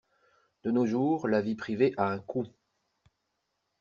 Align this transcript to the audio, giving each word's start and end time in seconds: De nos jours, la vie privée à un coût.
De 0.63 0.71
nos 0.71 0.87
jours, 0.87 1.27
la 1.27 1.41
vie 1.41 1.53
privée 1.53 1.93
à 1.95 2.07
un 2.09 2.17
coût. 2.17 2.47